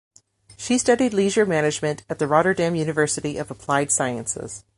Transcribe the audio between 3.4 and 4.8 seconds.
Applied Sciences.